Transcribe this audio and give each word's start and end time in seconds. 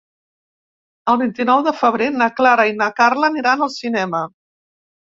El 1.13 1.19
vint-i-nou 1.23 1.61
de 1.69 1.75
febrer 1.83 2.09
na 2.17 2.31
Clara 2.41 2.67
i 2.73 2.77
na 2.81 2.91
Carla 3.03 3.31
aniran 3.35 3.67
al 3.69 3.75
cinema. 3.79 4.29